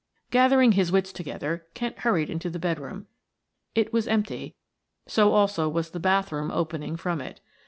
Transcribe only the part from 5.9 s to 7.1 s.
the bathroom opening